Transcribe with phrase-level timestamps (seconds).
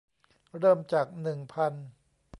[0.57, 1.73] เริ่มจาก หนึ่งพัน